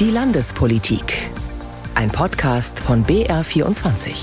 [0.00, 1.28] Die Landespolitik.
[1.96, 4.14] Ein Podcast von BR24.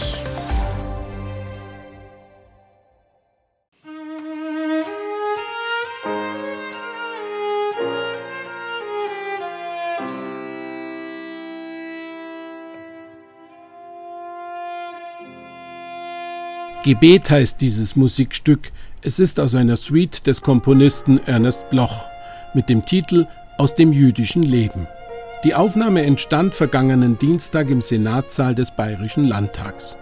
[16.86, 18.72] Gebet heißt dieses Musikstück.
[19.02, 22.06] Es ist aus einer Suite des Komponisten Ernest Bloch
[22.54, 24.88] mit dem Titel Aus dem jüdischen Leben.
[25.44, 29.96] Die Aufnahme entstand vergangenen Dienstag im Senatssaal des Bayerischen Landtags.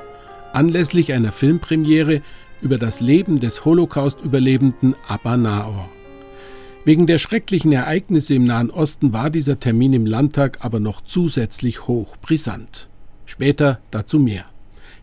[0.53, 2.21] Anlässlich einer Filmpremiere
[2.61, 5.89] über das Leben des Holocaust-Überlebenden Abba Naor.
[6.85, 11.87] Wegen der schrecklichen Ereignisse im Nahen Osten war dieser Termin im Landtag aber noch zusätzlich
[11.87, 12.87] hoch brisant.
[13.25, 14.45] Später dazu mehr.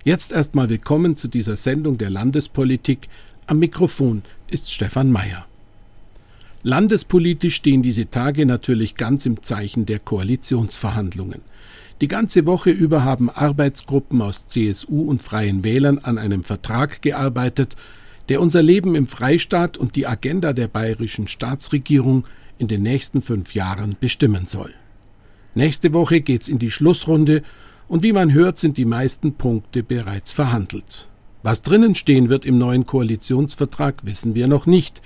[0.05, 3.09] Jetzt erstmal willkommen zu dieser Sendung der Landespolitik.
[3.47, 5.47] Am Mikrofon ist Stefan Mayer.
[6.63, 11.41] Landespolitisch stehen diese Tage natürlich ganz im Zeichen der Koalitionsverhandlungen.
[12.03, 17.77] Die ganze Woche über haben Arbeitsgruppen aus CSU und Freien Wählern an einem Vertrag gearbeitet,
[18.29, 22.27] der unser Leben im Freistaat und die Agenda der bayerischen Staatsregierung
[22.59, 24.73] in den nächsten fünf Jahren bestimmen soll.
[25.55, 27.43] Nächste Woche geht's in die Schlussrunde
[27.89, 31.09] und wie man hört, sind die meisten Punkte bereits verhandelt.
[31.43, 35.03] Was drinnen stehen wird im neuen Koalitionsvertrag, wissen wir noch nicht.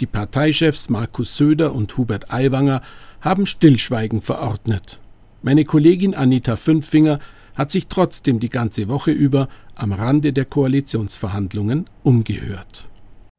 [0.00, 2.82] Die Parteichefs Markus Söder und Hubert Aiwanger
[3.20, 4.98] haben Stillschweigen verordnet.
[5.42, 7.18] Meine Kollegin Anita Fünffinger
[7.54, 12.88] hat sich trotzdem die ganze Woche über am Rande der Koalitionsverhandlungen umgehört.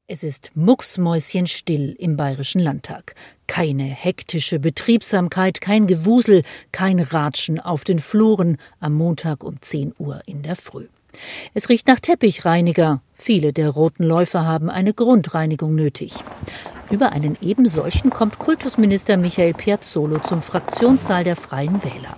[0.06, 3.16] Es ist mucksmäuschenstill im Bayerischen Landtag.
[3.48, 10.22] Keine hektische Betriebsamkeit, kein Gewusel, kein Ratschen auf den Fluren am Montag um 10 Uhr
[10.26, 10.88] in der Früh.
[11.54, 13.02] Es riecht nach Teppichreiniger.
[13.14, 16.14] Viele der roten Läufer haben eine Grundreinigung nötig.
[16.90, 22.18] Über einen ebensolchen kommt Kultusminister Michael Piazzolo zum Fraktionssaal der Freien Wähler.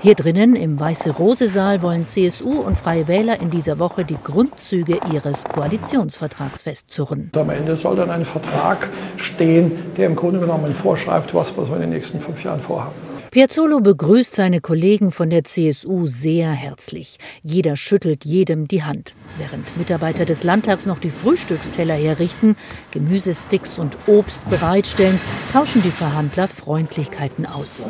[0.00, 5.44] Hier drinnen im Weiße-Rose-Saal wollen CSU und Freie Wähler in dieser Woche die Grundzüge ihres
[5.44, 7.30] Koalitionsvertrags festzurren.
[7.36, 11.74] Am Ende soll dann ein Vertrag stehen, der im Grunde genommen vorschreibt, was wir so
[11.74, 13.11] in den nächsten fünf Jahren vorhaben.
[13.32, 17.16] Piazzolo begrüßt seine Kollegen von der CSU sehr herzlich.
[17.42, 19.14] Jeder schüttelt jedem die Hand.
[19.38, 22.56] Während Mitarbeiter des Landtags noch die Frühstücksteller herrichten,
[22.90, 25.18] Gemüsesticks und Obst bereitstellen,
[25.50, 27.86] tauschen die Verhandler Freundlichkeiten aus.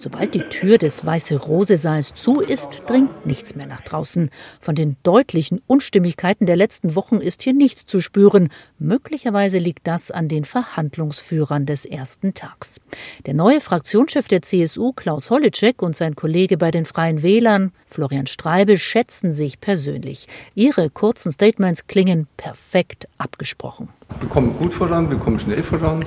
[0.00, 4.30] Sobald die Tür des Weiße-Rose-Saals zu ist, dringt nichts mehr nach draußen.
[4.60, 8.50] Von den deutlichen Unstimmigkeiten der letzten Wochen ist hier nichts zu spüren.
[8.78, 12.80] Möglicherweise liegt das an den Verhandlungsführern des ersten Tags.
[13.26, 18.28] Der neue Fraktionschef der CSU, Klaus Holleczek, und sein Kollege bei den Freien Wählern, Florian
[18.28, 20.28] Streibel, schätzen sich persönlich.
[20.54, 23.88] Ihre kurzen Statements klingen perfekt abgesprochen.
[24.20, 26.06] Wir kommen gut voran, wir kommen schnell voran.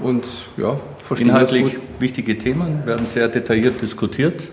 [0.00, 0.26] Und
[0.56, 0.78] ja,
[1.18, 4.48] Inhaltlich wichtige Themen werden sehr detailliert diskutiert.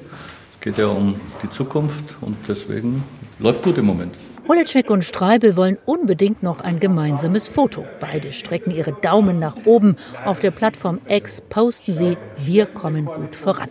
[0.53, 3.03] Es geht ja um die Zukunft und deswegen
[3.39, 4.15] läuft gut im Moment.
[4.47, 7.83] Holecek und Streibel wollen unbedingt noch ein gemeinsames Foto.
[7.99, 9.95] Beide strecken ihre Daumen nach oben.
[10.23, 13.69] Auf der Plattform X posten sie, wir kommen gut voran.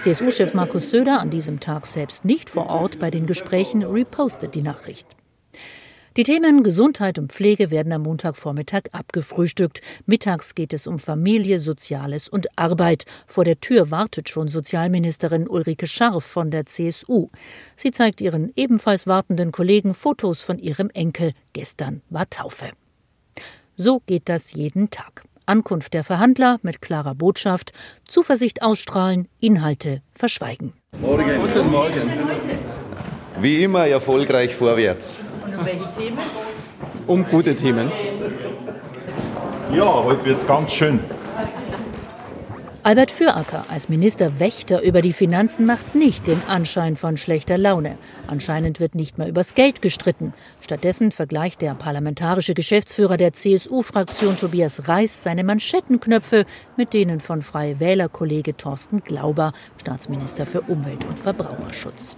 [0.00, 4.62] CSU-Chef Markus Söder, an diesem Tag selbst nicht vor Ort bei den Gesprächen, repostet die
[4.62, 5.06] Nachricht.
[6.20, 9.80] Die Themen Gesundheit und Pflege werden am Montagvormittag abgefrühstückt.
[10.04, 13.06] Mittags geht es um Familie, Soziales und Arbeit.
[13.26, 17.30] Vor der Tür wartet schon Sozialministerin Ulrike Scharf von der CSU.
[17.74, 21.32] Sie zeigt ihren ebenfalls wartenden Kollegen Fotos von ihrem Enkel.
[21.54, 22.68] Gestern war Taufe.
[23.76, 25.24] So geht das jeden Tag.
[25.46, 27.72] Ankunft der Verhandler mit klarer Botschaft,
[28.06, 30.74] Zuversicht ausstrahlen, Inhalte verschweigen.
[31.00, 31.40] Morgen.
[31.40, 32.10] Guten Morgen.
[33.40, 35.18] Wie immer erfolgreich vorwärts.
[35.60, 36.18] Um welche Themen?
[37.06, 37.92] Um gute Themen.
[39.74, 41.00] Ja, heute wird es ganz schön.
[42.82, 47.98] Albert Füracker als Minister Wächter über die Finanzen macht nicht den Anschein von schlechter Laune.
[48.26, 50.32] Anscheinend wird nicht mehr übers Geld gestritten.
[50.62, 56.46] Stattdessen vergleicht der parlamentarische Geschäftsführer der CSU-Fraktion Tobias Reis seine Manschettenknöpfe
[56.78, 62.16] mit denen von Freie Wähler-Kollege Thorsten Glauber, Staatsminister für Umwelt und Verbraucherschutz.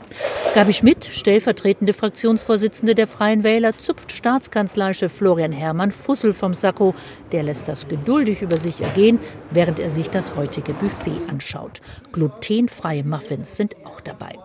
[0.54, 6.94] Gabi Schmidt, stellvertretende Fraktionsvorsitzende der Freien Wähler, zupft Staatskanzleichef Florian Herrmann Fussel vom Sakko.
[7.32, 9.18] Der lässt das geduldig über sich ergehen,
[9.50, 11.80] während er sich das heute heutige Buffet anschaut.
[12.12, 14.38] Glutenfreie Muffins sind auch dabei.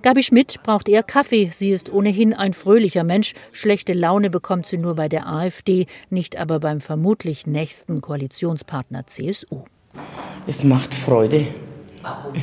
[0.00, 1.50] Gabi Schmidt braucht eher Kaffee.
[1.50, 3.34] Sie ist ohnehin ein fröhlicher Mensch.
[3.50, 9.64] Schlechte Laune bekommt sie nur bei der AfD, nicht aber beim vermutlich nächsten Koalitionspartner CSU.
[10.46, 11.48] Es macht Freude,
[12.02, 12.34] Warum?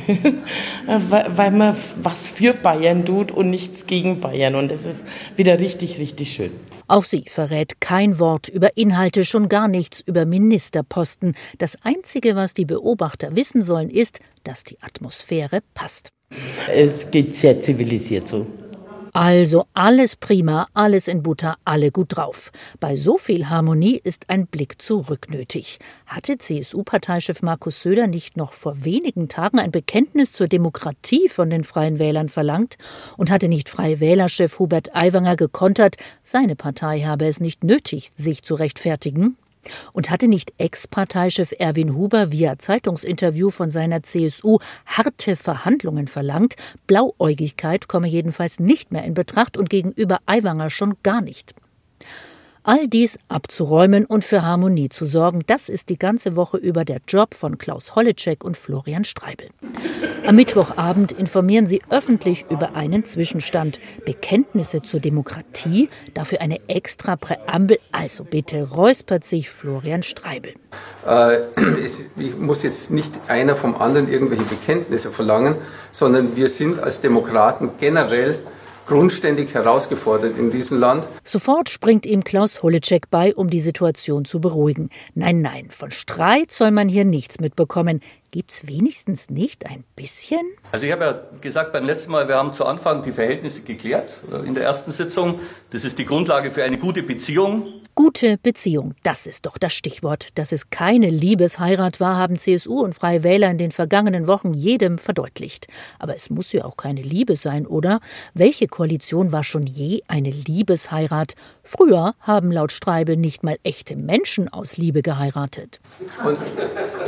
[1.30, 4.54] weil man was für Bayern tut und nichts gegen Bayern.
[4.54, 5.06] Und es ist
[5.36, 6.52] wieder richtig, richtig schön.
[6.86, 11.34] Auch sie verrät kein Wort über Inhalte, schon gar nichts über Ministerposten.
[11.58, 16.10] Das Einzige, was die Beobachter wissen sollen, ist, dass die Atmosphäre passt.
[16.72, 18.46] Es geht sehr zivilisiert so.
[19.12, 22.52] Also alles prima, alles in Butter, alle gut drauf.
[22.80, 25.78] Bei so viel Harmonie ist ein Blick zurück nötig.
[26.06, 31.64] Hatte CSU-Parteichef Markus Söder nicht noch vor wenigen Tagen ein Bekenntnis zur Demokratie von den
[31.64, 32.76] Freien Wählern verlangt?
[33.16, 38.42] Und hatte nicht Freie Wählerchef Hubert Aiwanger gekontert, seine Partei habe es nicht nötig, sich
[38.42, 39.36] zu rechtfertigen?
[39.92, 46.56] Und hatte nicht Ex-Parteichef Erwin Huber via Zeitungsinterview von seiner CSU harte Verhandlungen verlangt?
[46.86, 51.54] Blauäugigkeit komme jedenfalls nicht mehr in Betracht und gegenüber Aiwanger schon gar nicht.
[52.64, 56.98] All dies abzuräumen und für Harmonie zu sorgen, das ist die ganze Woche über der
[57.06, 59.48] Job von Klaus Holleczek und Florian Streibel.
[60.26, 63.80] Am Mittwochabend informieren sie öffentlich über einen Zwischenstand.
[64.04, 67.78] Bekenntnisse zur Demokratie, dafür eine extra Präambel.
[67.92, 70.52] Also bitte räuspert sich Florian Streibel.
[71.06, 71.38] Äh,
[71.82, 75.54] es, ich muss jetzt nicht einer vom anderen irgendwelche Bekenntnisse verlangen,
[75.92, 78.38] sondern wir sind als Demokraten generell
[78.88, 81.06] grundständig herausgefordert in diesem Land.
[81.22, 84.88] Sofort springt ihm Klaus Holleczek bei, um die Situation zu beruhigen.
[85.14, 88.00] Nein, nein, von Streit soll man hier nichts mitbekommen.
[88.30, 90.40] Gibt's wenigstens nicht ein bisschen?
[90.70, 94.12] Also ich habe ja gesagt beim letzten Mal, wir haben zu Anfang die Verhältnisse geklärt
[94.30, 95.40] äh, in der ersten Sitzung.
[95.70, 97.66] Das ist die Grundlage für eine gute Beziehung.
[97.94, 100.38] Gute Beziehung, das ist doch das Stichwort.
[100.38, 104.98] Dass es keine Liebesheirat war, haben CSU und Freie Wähler in den vergangenen Wochen jedem
[104.98, 105.66] verdeutlicht.
[105.98, 108.00] Aber es muss ja auch keine Liebe sein, oder?
[108.34, 111.34] Welche Koalition war schon je eine Liebesheirat?
[111.64, 115.80] Früher haben laut Streibel nicht mal echte Menschen aus Liebe geheiratet.
[116.24, 116.38] Und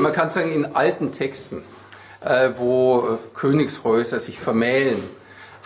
[0.01, 1.63] man kann sagen, in alten Texten,
[2.21, 5.03] äh, wo äh, Königshäuser sich vermählen,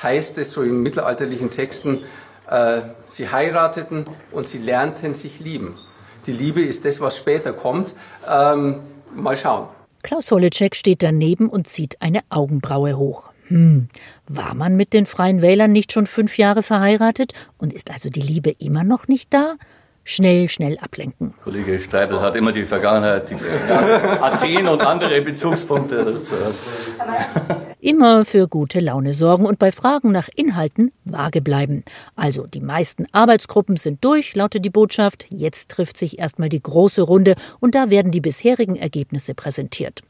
[0.03, 2.05] heißt es so in mittelalterlichen Texten,
[2.51, 5.79] äh, sie heirateten und sie lernten sich lieben.
[6.27, 7.95] Die Liebe ist das, was später kommt.
[8.29, 8.81] Ähm,
[9.15, 9.69] mal schauen.
[10.03, 13.31] Klaus Holleczek steht daneben und zieht eine Augenbraue hoch.
[13.49, 13.89] Hm,
[14.27, 18.23] war man mit den Freien Wählern nicht schon fünf Jahre verheiratet und ist also die
[18.23, 19.57] Liebe immer noch nicht da?
[20.05, 21.35] Schnell, schnell ablenken.
[21.43, 23.35] Kollege Streibel hat immer die Vergangenheit, die,
[24.21, 26.05] Athen und andere Bezugspunkte.
[26.05, 27.55] Das, äh.
[27.81, 31.85] Immer für gute Laune sorgen und bei Fragen nach Inhalten vage bleiben.
[32.17, 35.27] Also die meisten Arbeitsgruppen sind durch, lautet die Botschaft.
[35.31, 40.03] Jetzt trifft sich erstmal die große Runde und da werden die bisherigen Ergebnisse präsentiert.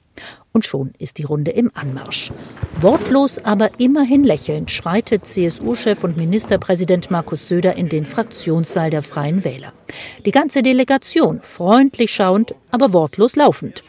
[0.52, 2.32] Und schon ist die Runde im Anmarsch.
[2.80, 9.44] Wortlos, aber immerhin lächelnd schreitet CSU-Chef und Ministerpräsident Markus Söder in den Fraktionssaal der Freien
[9.44, 9.72] Wähler.
[10.24, 13.82] Die ganze Delegation freundlich schauend, aber wortlos laufend.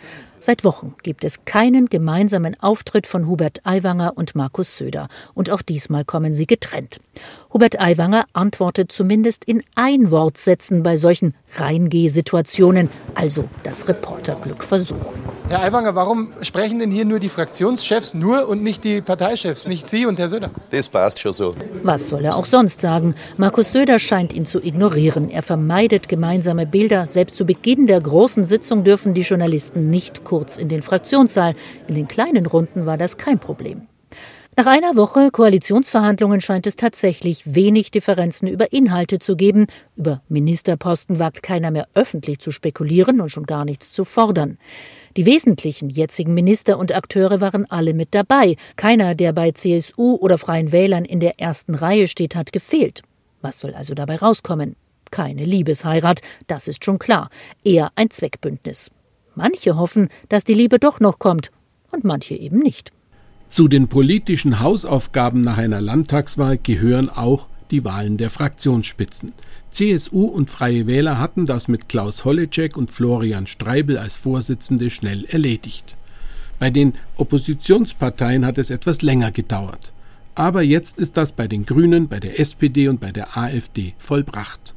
[0.46, 5.08] Seit Wochen gibt es keinen gemeinsamen Auftritt von Hubert Aiwanger und Markus Söder.
[5.34, 7.00] Und auch diesmal kommen sie getrennt.
[7.56, 15.24] Hubert Aiwanger antwortet zumindest in Einwortsätzen bei solchen Reingeh-Situationen, also das Reporterglück versuchen.
[15.48, 19.88] Herr Aiwanger, warum sprechen denn hier nur die Fraktionschefs nur und nicht die Parteichefs, nicht
[19.88, 20.52] Sie und Herr Söder?
[20.72, 21.56] Das passt schon so.
[21.82, 23.16] Was soll er auch sonst sagen?
[23.38, 25.30] Markus Söder scheint ihn zu ignorieren.
[25.30, 27.06] Er vermeidet gemeinsame Bilder.
[27.06, 31.56] Selbst zu Beginn der großen Sitzung dürfen die Journalisten nicht kurz in den Fraktionssaal.
[31.88, 33.88] In den kleinen Runden war das kein Problem.
[34.58, 39.68] Nach einer Woche Koalitionsverhandlungen scheint es tatsächlich wenig Differenzen über Inhalte zu geben.
[39.98, 44.58] Über Ministerposten wagt keiner mehr öffentlich zu spekulieren und schon gar nichts zu fordern.
[45.18, 48.56] Die wesentlichen jetzigen Minister und Akteure waren alle mit dabei.
[48.78, 53.02] Keiner, der bei CSU oder Freien Wählern in der ersten Reihe steht, hat gefehlt.
[53.42, 54.78] Was soll also dabei rauskommen?
[55.12, 57.30] Keine Liebesheirat, das ist schon klar.
[57.66, 58.90] Eher ein Zweckbündnis.
[59.36, 61.52] Manche hoffen, dass die Liebe doch noch kommt
[61.92, 62.95] und manche eben nicht.
[63.56, 69.32] Zu den politischen Hausaufgaben nach einer Landtagswahl gehören auch die Wahlen der Fraktionsspitzen.
[69.72, 75.24] CSU und Freie Wähler hatten das mit Klaus Holleczek und Florian Streibel als Vorsitzende schnell
[75.24, 75.96] erledigt.
[76.60, 79.94] Bei den Oppositionsparteien hat es etwas länger gedauert.
[80.36, 84.76] Aber jetzt ist das bei den Grünen, bei der SPD und bei der AfD vollbracht.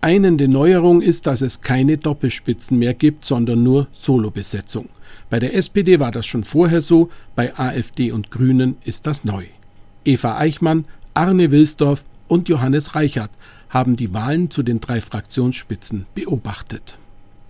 [0.00, 4.88] Einende Neuerung ist, dass es keine Doppelspitzen mehr gibt, sondern nur Solobesetzung.
[5.34, 9.46] Bei der SPD war das schon vorher so, bei AfD und Grünen ist das neu.
[10.04, 13.32] Eva Eichmann, Arne Wilsdorf und Johannes Reichert
[13.68, 16.98] haben die Wahlen zu den drei Fraktionsspitzen beobachtet.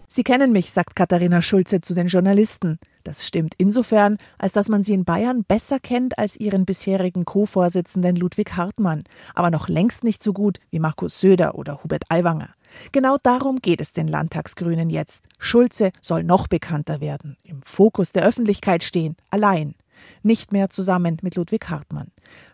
[0.08, 2.78] Sie kennen mich, sagt Katharina Schulze zu den Journalisten.
[3.02, 8.16] Das stimmt insofern, als dass man sie in Bayern besser kennt als ihren bisherigen Co-Vorsitzenden
[8.16, 12.48] Ludwig Hartmann, aber noch längst nicht so gut wie Markus Söder oder Hubert Aiwanger.
[12.92, 15.24] Genau darum geht es den Landtagsgrünen jetzt.
[15.38, 19.74] Schulze soll noch bekannter werden, im Fokus der Öffentlichkeit stehen, allein.
[20.22, 22.10] Nicht mehr zusammen mit Ludwig Hartmann.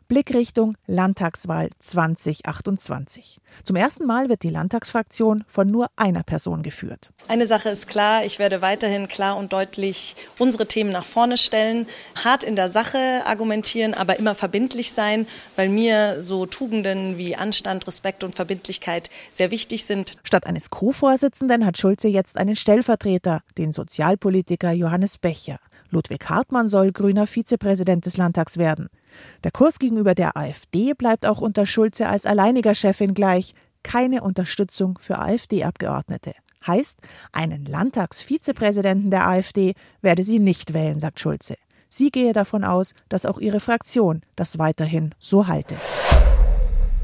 [0.09, 3.38] Blickrichtung Landtagswahl 2028.
[3.62, 7.11] Zum ersten Mal wird die Landtagsfraktion von nur einer Person geführt.
[7.28, 11.87] Eine Sache ist klar, ich werde weiterhin klar und deutlich unsere Themen nach vorne stellen,
[12.25, 17.87] hart in der Sache argumentieren, aber immer verbindlich sein, weil mir so Tugenden wie Anstand,
[17.87, 20.14] Respekt und Verbindlichkeit sehr wichtig sind.
[20.25, 25.61] Statt eines Co-Vorsitzenden hat Schulze jetzt einen Stellvertreter, den Sozialpolitiker Johannes Becher.
[25.91, 28.89] Ludwig Hartmann soll grüner Vizepräsident des Landtags werden.
[29.45, 33.55] Der Kurs gegenüber der AfD bleibt auch unter Schulze als alleiniger Chefin gleich.
[33.83, 36.35] Keine Unterstützung für AfD-Abgeordnete.
[36.67, 36.99] Heißt,
[37.33, 41.57] einen Landtagsvizepräsidenten der AfD werde sie nicht wählen, sagt Schulze.
[41.89, 45.77] Sie gehe davon aus, dass auch ihre Fraktion das weiterhin so halte.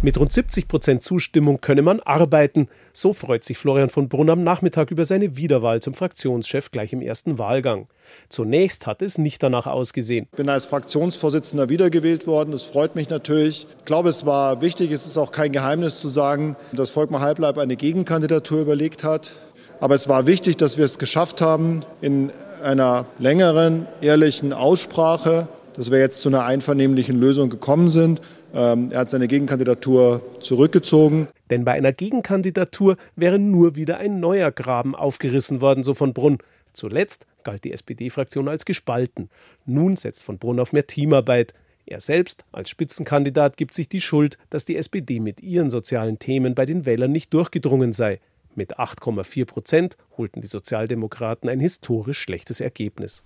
[0.06, 2.68] Mit rund 70 Prozent Zustimmung könne man arbeiten.
[2.92, 7.02] So freut sich Florian von Brunn am Nachmittag über seine Wiederwahl zum Fraktionschef gleich im
[7.02, 7.88] ersten Wahlgang.
[8.28, 10.28] Zunächst hat es nicht danach ausgesehen.
[10.30, 12.52] Ich bin als Fraktionsvorsitzender wiedergewählt worden.
[12.52, 13.66] Das freut mich natürlich.
[13.80, 17.58] Ich glaube, es war wichtig, es ist auch kein Geheimnis zu sagen, dass Volkmar Halbleib
[17.58, 19.32] eine Gegenkandidatur überlegt hat.
[19.80, 22.30] Aber es war wichtig, dass wir es geschafft haben, in
[22.62, 28.20] einer längeren, ehrlichen Aussprache, dass wir jetzt zu einer einvernehmlichen Lösung gekommen sind.
[28.56, 31.28] Ähm, er hat seine Gegenkandidatur zurückgezogen.
[31.50, 36.38] Denn bei einer Gegenkandidatur wäre nur wieder ein neuer Graben aufgerissen worden, so von Brunn.
[36.72, 39.28] Zuletzt galt die SPD-Fraktion als gespalten.
[39.66, 41.52] Nun setzt von Brunn auf mehr Teamarbeit.
[41.84, 46.54] Er selbst als Spitzenkandidat gibt sich die Schuld, dass die SPD mit ihren sozialen Themen
[46.54, 48.20] bei den Wählern nicht durchgedrungen sei.
[48.54, 53.22] Mit 8,4 Prozent holten die Sozialdemokraten ein historisch schlechtes Ergebnis.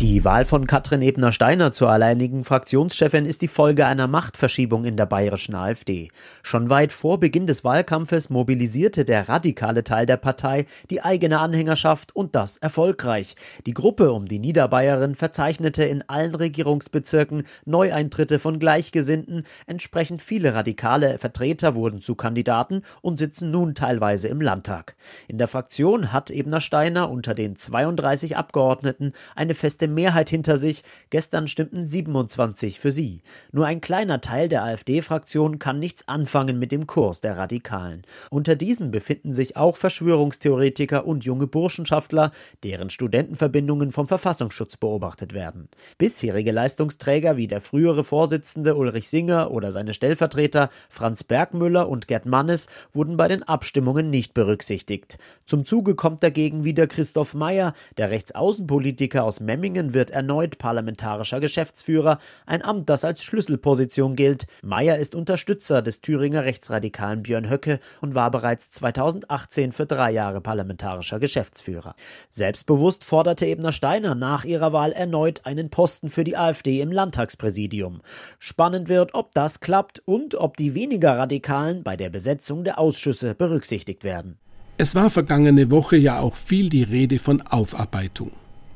[0.00, 5.04] Die Wahl von Katrin Ebner-Steiner zur alleinigen Fraktionschefin ist die Folge einer Machtverschiebung in der
[5.04, 6.10] bayerischen AfD.
[6.42, 12.16] Schon weit vor Beginn des Wahlkampfes mobilisierte der radikale Teil der Partei die eigene Anhängerschaft
[12.16, 13.36] und das erfolgreich.
[13.66, 19.44] Die Gruppe um die Niederbayerin verzeichnete in allen Regierungsbezirken Neueintritte von Gleichgesinnten.
[19.66, 24.96] Entsprechend viele radikale Vertreter wurden zu Kandidaten und sitzen nun teilweise im Landtag.
[25.28, 30.82] In der Fraktion hat Ebner-Steiner unter den 32 Abgeordneten eine feste Mehrheit hinter sich.
[31.10, 33.22] Gestern stimmten 27 für sie.
[33.52, 38.02] Nur ein kleiner Teil der AfD-Fraktion kann nichts anfangen mit dem Kurs der Radikalen.
[38.30, 42.32] Unter diesen befinden sich auch Verschwörungstheoretiker und junge Burschenschaftler,
[42.62, 45.68] deren Studentenverbindungen vom Verfassungsschutz beobachtet werden.
[45.98, 52.26] Bisherige Leistungsträger wie der frühere Vorsitzende Ulrich Singer oder seine Stellvertreter Franz Bergmüller und Gerd
[52.26, 55.18] Mannes wurden bei den Abstimmungen nicht berücksichtigt.
[55.46, 61.40] Zum Zuge kommt dagegen wieder Christoph Meyer, der Rechtsaußenpolitiker aus Memmingen Thüringen wird erneut parlamentarischer
[61.40, 64.46] Geschäftsführer, ein Amt, das als Schlüsselposition gilt.
[64.62, 70.40] Meyer ist Unterstützer des Thüringer Rechtsradikalen Björn Höcke und war bereits 2018 für drei Jahre
[70.40, 71.94] parlamentarischer Geschäftsführer.
[72.30, 78.02] Selbstbewusst forderte Ebner Steiner nach ihrer Wahl erneut einen Posten für die AfD im Landtagspräsidium.
[78.38, 83.34] Spannend wird, ob das klappt und ob die weniger Radikalen bei der Besetzung der Ausschüsse
[83.34, 84.36] berücksichtigt werden.
[84.76, 88.32] Es war vergangene Woche ja auch viel die Rede von Aufarbeitung.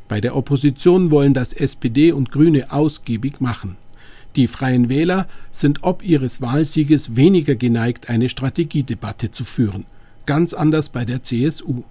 [0.08, 3.76] Bei der Opposition wollen das SPD und Grüne ausgiebig machen.
[4.36, 9.86] Die Freien Wähler sind ob ihres Wahlsieges weniger geneigt, eine Strategiedebatte zu führen.
[10.26, 11.84] Ganz anders bei der CSU.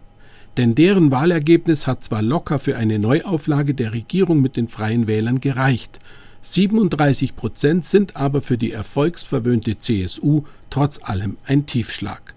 [0.57, 5.39] Denn deren Wahlergebnis hat zwar locker für eine Neuauflage der Regierung mit den Freien Wählern
[5.39, 5.99] gereicht,
[6.43, 12.35] 37 Prozent sind aber für die erfolgsverwöhnte CSU trotz allem ein Tiefschlag.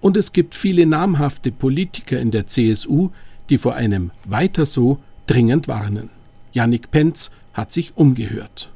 [0.00, 3.10] Und es gibt viele namhafte Politiker in der CSU,
[3.50, 6.10] die vor einem Weiter so dringend warnen.
[6.52, 8.70] Jannik Penz hat sich umgehört.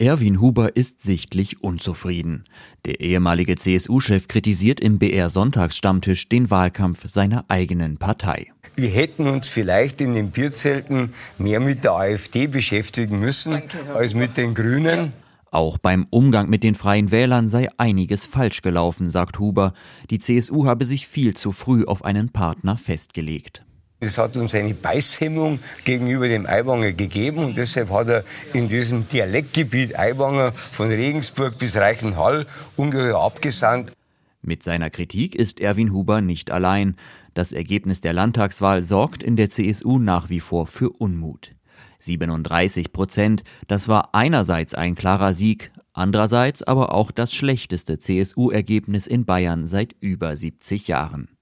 [0.00, 2.44] Erwin Huber ist sichtlich unzufrieden.
[2.84, 8.52] Der ehemalige CSU-Chef kritisiert im BR Sonntagsstammtisch den Wahlkampf seiner eigenen Partei.
[8.76, 14.14] Wir hätten uns vielleicht in den Bierzelten mehr mit der AfD beschäftigen müssen Danke, als
[14.14, 15.12] mit den Grünen.
[15.50, 19.72] Auch beim Umgang mit den freien Wählern sei einiges falsch gelaufen, sagt Huber.
[20.10, 23.64] Die CSU habe sich viel zu früh auf einen Partner festgelegt.
[24.00, 29.08] Es hat uns eine Beißhemmung gegenüber dem Aiwanger gegeben und deshalb hat er in diesem
[29.08, 33.92] Dialektgebiet Aiwanger von Regensburg bis Reichenhall ungeheuer abgesandt.
[34.40, 36.94] Mit seiner Kritik ist Erwin Huber nicht allein.
[37.34, 41.52] Das Ergebnis der Landtagswahl sorgt in der CSU nach wie vor für Unmut.
[41.98, 49.24] 37 Prozent, das war einerseits ein klarer Sieg, andererseits aber auch das schlechteste CSU-Ergebnis in
[49.24, 51.37] Bayern seit über 70 Jahren.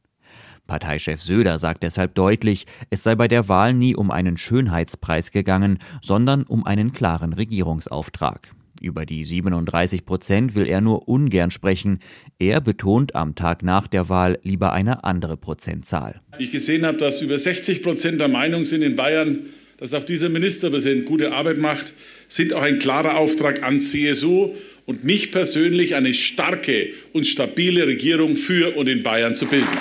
[0.67, 5.79] Parteichef Söder sagt deshalb deutlich, es sei bei der Wahl nie um einen Schönheitspreis gegangen,
[6.03, 8.53] sondern um einen klaren Regierungsauftrag.
[8.81, 12.01] Über die 37 Prozent will er nur ungern sprechen.
[12.39, 16.21] Er betont am Tag nach der Wahl lieber eine andere Prozentzahl.
[16.39, 19.47] Ich gesehen habe, dass über 60 Prozent der Meinung sind in Bayern,
[19.79, 21.95] dass auch dieser Ministerpräsident gute Arbeit macht,
[22.29, 24.55] sind auch ein klarer Auftrag an CSU
[24.85, 29.77] und mich persönlich, eine starke und stabile Regierung für und in Bayern zu bilden.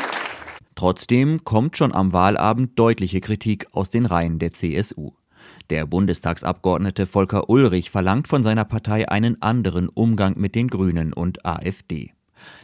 [0.75, 5.13] Trotzdem kommt schon am Wahlabend deutliche Kritik aus den Reihen der CSU.
[5.69, 11.45] Der Bundestagsabgeordnete Volker Ulrich verlangt von seiner Partei einen anderen Umgang mit den Grünen und
[11.45, 12.11] AfD.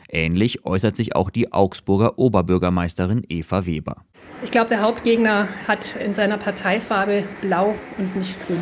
[0.10, 4.04] Ähnlich äußert sich auch die Augsburger Oberbürgermeisterin Eva Weber.
[4.44, 8.62] Ich glaube, der Hauptgegner hat in seiner Parteifarbe blau und nicht grün.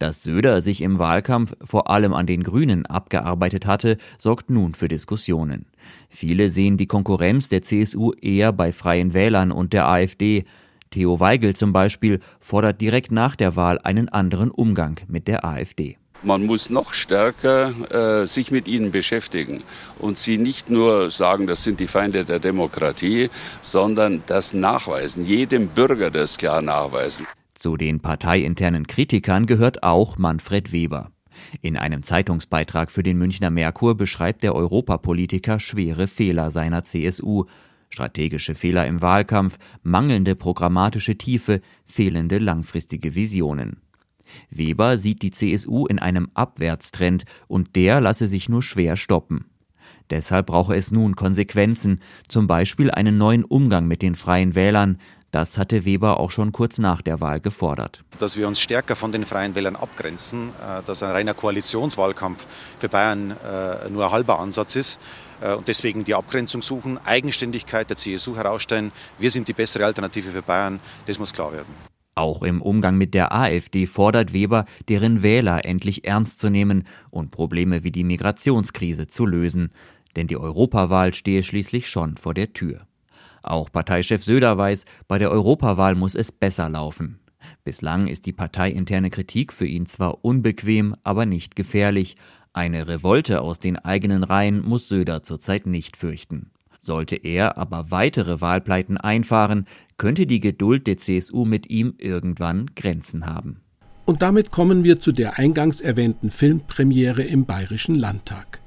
[0.00, 4.88] Dass Söder sich im Wahlkampf vor allem an den Grünen abgearbeitet hatte, sorgt nun für
[4.88, 5.66] Diskussionen.
[6.08, 10.44] Viele sehen die Konkurrenz der CSU eher bei Freien Wählern und der AfD.
[10.88, 15.98] Theo Weigel zum Beispiel fordert direkt nach der Wahl einen anderen Umgang mit der AfD.
[16.22, 19.62] Man muss noch stärker äh, sich mit ihnen beschäftigen
[19.98, 23.28] und sie nicht nur sagen, das sind die Feinde der Demokratie,
[23.60, 27.26] sondern das nachweisen, jedem Bürger das klar nachweisen.
[27.60, 31.10] Zu den parteiinternen Kritikern gehört auch Manfred Weber.
[31.60, 37.44] In einem Zeitungsbeitrag für den Münchner Merkur beschreibt der Europapolitiker schwere Fehler seiner CSU,
[37.90, 43.82] strategische Fehler im Wahlkampf, mangelnde programmatische Tiefe, fehlende langfristige Visionen.
[44.48, 49.50] Weber sieht die CSU in einem Abwärtstrend und der lasse sich nur schwer stoppen.
[50.10, 54.98] Deshalb brauche es nun Konsequenzen, zum Beispiel einen neuen Umgang mit den freien Wählern.
[55.30, 58.02] Das hatte Weber auch schon kurz nach der Wahl gefordert.
[58.18, 62.46] Dass wir uns stärker von den freien Wählern abgrenzen, äh, dass ein reiner Koalitionswahlkampf
[62.78, 65.00] für Bayern äh, nur ein halber Ansatz ist
[65.40, 68.90] äh, und deswegen die Abgrenzung suchen, Eigenständigkeit der CSU herausstellen.
[69.18, 71.90] Wir sind die bessere Alternative für Bayern, das muss klar werden.
[72.16, 77.30] Auch im Umgang mit der AfD fordert Weber, deren Wähler endlich ernst zu nehmen und
[77.30, 79.70] Probleme wie die Migrationskrise zu lösen.
[80.16, 82.86] Denn die Europawahl stehe schließlich schon vor der Tür.
[83.42, 87.20] Auch Parteichef Söder weiß, bei der Europawahl muss es besser laufen.
[87.64, 92.16] Bislang ist die parteiinterne Kritik für ihn zwar unbequem, aber nicht gefährlich.
[92.52, 96.50] Eine Revolte aus den eigenen Reihen muss Söder zurzeit nicht fürchten.
[96.80, 99.66] Sollte er aber weitere Wahlpleiten einfahren,
[99.98, 103.60] könnte die Geduld der CSU mit ihm irgendwann Grenzen haben.
[104.06, 108.60] Und damit kommen wir zu der eingangs erwähnten Filmpremiere im Bayerischen Landtag.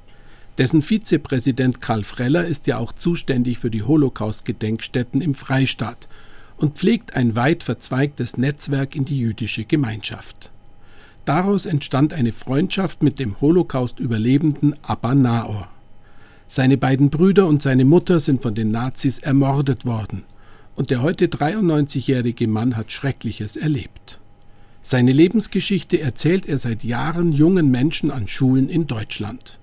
[0.58, 6.08] Dessen Vizepräsident Karl Freller ist ja auch zuständig für die Holocaust-Gedenkstätten im Freistaat
[6.56, 10.50] und pflegt ein weit verzweigtes Netzwerk in die jüdische Gemeinschaft.
[11.24, 15.68] Daraus entstand eine Freundschaft mit dem Holocaust-Überlebenden Abba Naor.
[16.46, 20.24] Seine beiden Brüder und seine Mutter sind von den Nazis ermordet worden,
[20.76, 24.20] und der heute 93-jährige Mann hat Schreckliches erlebt.
[24.82, 29.58] Seine Lebensgeschichte erzählt er seit Jahren jungen Menschen an Schulen in Deutschland.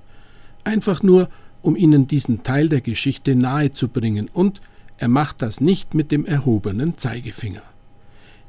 [0.63, 1.30] Einfach nur,
[1.62, 4.62] um ihnen diesen Teil der Geschichte nahezubringen, und
[4.97, 7.63] er macht das nicht mit dem erhobenen Zeigefinger.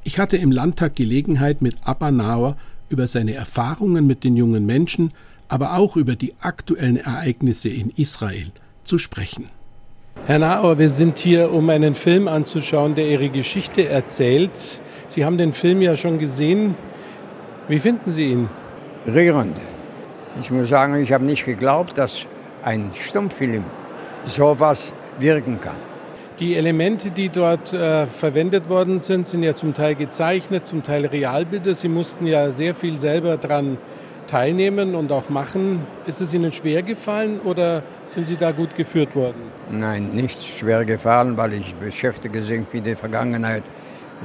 [0.03, 2.57] Ich hatte im Landtag Gelegenheit, mit Abba Nauer
[2.89, 5.13] über seine Erfahrungen mit den jungen Menschen
[5.53, 8.47] aber auch über die aktuellen Ereignisse in Israel
[8.85, 9.49] zu sprechen.
[10.25, 14.81] Herr Naor, wir sind hier, um einen Film anzuschauen, der Ihre Geschichte erzählt.
[15.07, 16.75] Sie haben den Film ja schon gesehen.
[17.67, 18.49] Wie finden Sie ihn?
[19.05, 19.57] Rührend.
[20.41, 22.25] Ich muss sagen, ich habe nicht geglaubt, dass
[22.63, 23.63] ein Stummfilm
[24.25, 25.75] sowas wirken kann.
[26.39, 31.05] Die Elemente, die dort äh, verwendet worden sind, sind ja zum Teil gezeichnet, zum Teil
[31.05, 31.75] Realbilder.
[31.75, 33.77] Sie mussten ja sehr viel selber dran
[34.25, 35.81] teilnehmen und auch machen.
[36.07, 39.51] Ist es Ihnen schwer gefallen oder sind Sie da gut geführt worden?
[39.69, 43.63] Nein, nicht schwer gefallen, weil ich beschäftige mich mit der Vergangenheit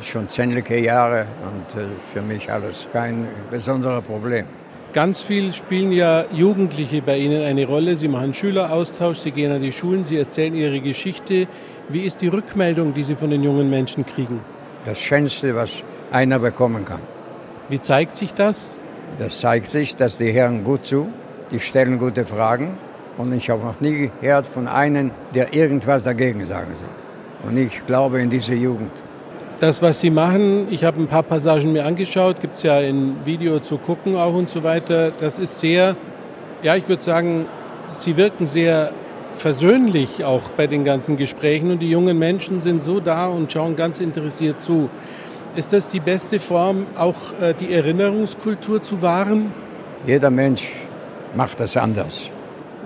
[0.01, 4.47] schon zähnliche Jahre und äh, für mich alles kein besonderes Problem.
[4.99, 7.95] Ganz viel spielen ja Jugendliche bei Ihnen eine Rolle.
[7.95, 11.47] Sie machen Schüleraustausch, Sie gehen an die Schulen, Sie erzählen Ihre Geschichte.
[11.89, 14.41] Wie ist die Rückmeldung, die Sie von den jungen Menschen kriegen?
[14.85, 16.99] Das Schönste, was einer bekommen kann.
[17.69, 18.73] Wie zeigt sich das?
[19.19, 21.07] Das zeigt sich, dass die Herren gut zu,
[21.53, 22.77] die stellen gute Fragen.
[23.19, 27.49] Und ich habe noch nie gehört von einem, der irgendwas dagegen sagen soll.
[27.49, 28.91] Und ich glaube in diese Jugend.
[29.61, 33.16] Das, was Sie machen, ich habe ein paar Passagen mir angeschaut, gibt es ja in
[33.25, 35.11] Video zu gucken auch und so weiter.
[35.11, 35.97] Das ist sehr,
[36.62, 37.47] ja, ich würde sagen,
[37.92, 38.92] Sie wirken sehr
[39.35, 43.75] versöhnlich auch bei den ganzen Gesprächen und die jungen Menschen sind so da und schauen
[43.75, 44.90] ganz interessiert zu.
[45.57, 49.53] Ist das die beste Form, auch äh, die Erinnerungskultur zu wahren?
[50.07, 50.68] Jeder Mensch
[51.35, 52.31] macht das anders.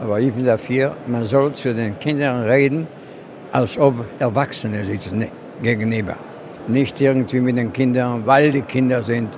[0.01, 2.87] Aber ich bin dafür, man soll zu den Kindern reden,
[3.51, 5.27] als ob Erwachsene sitzen
[5.63, 6.17] gegenüber.
[6.69, 9.29] Nicht irgendwie mit den Kindern, weil die Kinder sind,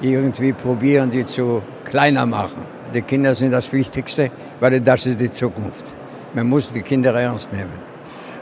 [0.00, 2.62] irgendwie probieren, die zu kleiner machen.
[2.94, 5.94] Die Kinder sind das Wichtigste, weil das ist die Zukunft.
[6.34, 7.90] Man muss die Kinder ernst nehmen.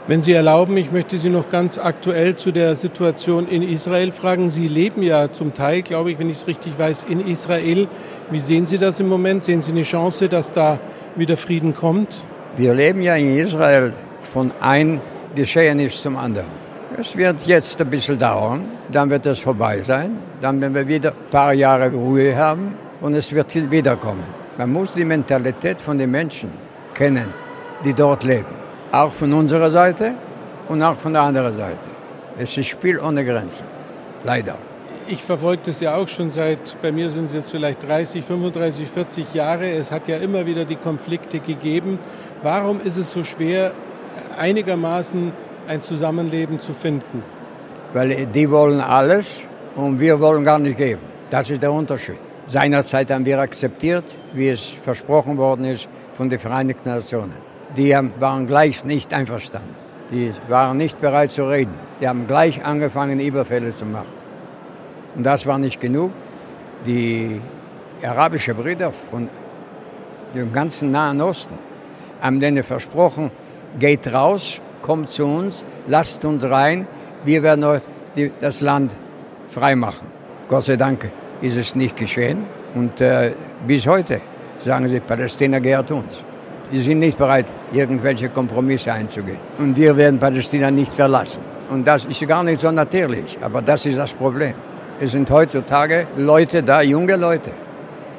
[0.07, 4.49] Wenn Sie erlauben, ich möchte Sie noch ganz aktuell zu der Situation in Israel fragen.
[4.49, 7.87] Sie leben ja zum Teil, glaube ich, wenn ich es richtig weiß, in Israel.
[8.31, 9.43] Wie sehen Sie das im Moment?
[9.43, 10.79] Sehen Sie eine Chance, dass da
[11.15, 12.07] wieder Frieden kommt?
[12.55, 13.93] Wir leben ja in Israel
[14.33, 14.99] von ein
[15.35, 16.68] Geschehnis zum anderen.
[16.99, 21.11] Es wird jetzt ein bisschen dauern, dann wird es vorbei sein, dann werden wir wieder
[21.11, 24.25] ein paar Jahre Ruhe haben und es wird wiederkommen.
[24.57, 26.51] Man muss die Mentalität von den Menschen
[26.93, 27.33] kennen,
[27.85, 28.53] die dort leben.
[28.91, 30.15] Auch von unserer Seite
[30.67, 31.87] und auch von der anderen Seite.
[32.37, 33.65] Es ist Spiel ohne Grenzen.
[34.25, 34.57] Leider.
[35.07, 38.89] Ich verfolge das ja auch schon seit, bei mir sind es jetzt vielleicht 30, 35,
[38.89, 39.69] 40 Jahre.
[39.71, 41.97] Es hat ja immer wieder die Konflikte gegeben.
[42.43, 43.71] Warum ist es so schwer,
[44.37, 45.31] einigermaßen
[45.69, 47.23] ein Zusammenleben zu finden?
[47.93, 49.41] Weil die wollen alles
[49.75, 51.01] und wir wollen gar nicht geben.
[51.29, 52.19] Das ist der Unterschied.
[52.47, 58.47] Seinerzeit haben wir akzeptiert, wie es versprochen worden ist von den Vereinigten Nationen die waren
[58.47, 59.75] gleich nicht einverstanden.
[60.11, 61.73] Die waren nicht bereit zu reden.
[62.01, 64.13] Die haben gleich angefangen, Überfälle zu machen.
[65.15, 66.11] Und das war nicht genug.
[66.85, 67.39] Die
[68.01, 69.29] arabischen Brüder von
[70.33, 71.57] dem ganzen Nahen Osten
[72.21, 73.29] haben denen versprochen,
[73.77, 76.87] geht raus, kommt zu uns, lasst uns rein,
[77.25, 77.81] wir werden euch
[78.39, 78.91] das Land
[79.49, 80.07] freimachen.
[80.47, 81.09] Gott sei Dank
[81.41, 82.45] ist es nicht geschehen.
[82.75, 83.31] Und äh,
[83.67, 84.21] bis heute
[84.59, 86.23] sagen sie, Palästina gehört uns.
[86.71, 89.39] Die sind nicht bereit, irgendwelche Kompromisse einzugehen.
[89.57, 91.41] Und wir werden Palästina nicht verlassen.
[91.69, 94.53] Und das ist gar nicht so natürlich, aber das ist das Problem.
[94.99, 97.51] Es sind heutzutage Leute da, junge Leute,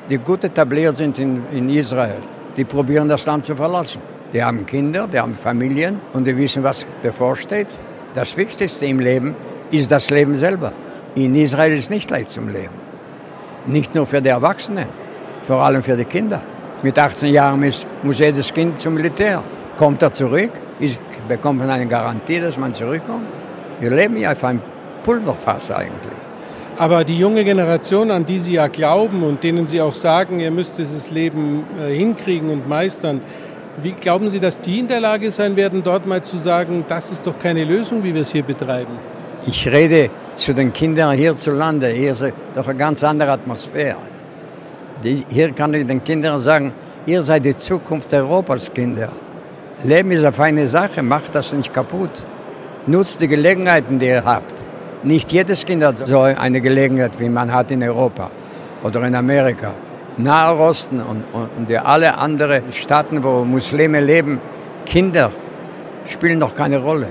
[0.08, 2.22] die gut etabliert sind in, in Israel,
[2.56, 4.00] die probieren das Land zu verlassen.
[4.32, 7.66] Die haben Kinder, die haben Familien und die wissen, was bevorsteht.
[8.14, 9.34] Das Wichtigste im Leben
[9.70, 10.72] ist das Leben selber.
[11.16, 12.74] In Israel ist nicht leicht zum Leben.
[13.66, 14.88] Nicht nur für die Erwachsenen,
[15.42, 16.40] vor allem für die Kinder.
[16.82, 19.42] Mit 18 Jahren muss, muss jedes Kind zum Militär.
[19.76, 23.26] Kommt er zurück, ist, bekommt man eine Garantie, dass man zurückkommt.
[23.80, 24.60] Wir leben ja auf einem
[25.02, 26.12] Pulverfass eigentlich.
[26.78, 30.50] Aber die junge Generation, an die Sie ja glauben und denen Sie auch sagen, ihr
[30.50, 33.20] müsst dieses Leben äh, hinkriegen und meistern,
[33.76, 37.11] wie glauben Sie, dass die in der Lage sein werden, dort mal zu sagen, das
[37.11, 38.98] ist doch keine Lösung, wie wir es hier betreiben?
[39.46, 41.88] Ich rede zu den Kindern hierzulande.
[41.88, 43.96] Hier ist doch eine ganz andere Atmosphäre.
[45.02, 46.72] Hier kann ich den Kindern sagen,
[47.06, 49.09] ihr seid die Zukunft Europas, Kinder.
[49.83, 52.11] Leben ist eine feine Sache, macht das nicht kaputt.
[52.87, 54.62] Nutzt die Gelegenheiten, die ihr habt.
[55.02, 58.30] Nicht jedes Kind hat so eine Gelegenheit, wie man hat in Europa
[58.83, 59.72] oder in Amerika.
[60.22, 64.40] Nahe Osten und, und, und alle anderen Staaten, wo Muslime leben,
[64.87, 65.30] Kinder
[66.06, 67.09] spielen noch keine Rolle.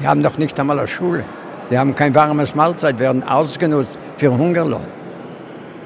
[0.00, 1.24] Die haben doch nicht einmal eine Schule.
[1.70, 4.86] Die haben kein warmes Mahlzeit, werden ausgenutzt für Hungerlohn.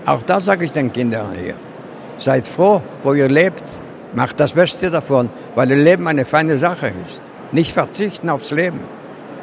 [0.04, 1.54] Auch das sage ich den Kindern hier.
[2.18, 3.62] Seid froh, wo ihr lebt.
[4.14, 7.22] Macht das Beste davon, weil das Leben eine feine Sache ist.
[7.52, 8.80] Nicht verzichten aufs Leben.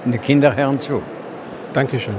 [0.03, 1.01] Und die Kinder hören zu.
[1.73, 2.15] Dankeschön.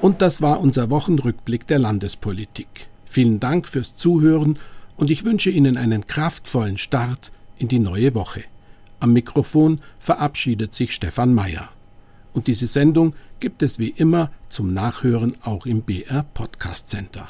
[0.00, 2.88] Und das war unser Wochenrückblick der Landespolitik.
[3.06, 4.58] Vielen Dank fürs Zuhören
[4.96, 8.44] und ich wünsche Ihnen einen kraftvollen Start in die neue Woche.
[9.00, 11.70] Am Mikrofon verabschiedet sich Stefan Mayer.
[12.32, 17.28] Und diese Sendung gibt es wie immer zum Nachhören auch im BR Podcast Center.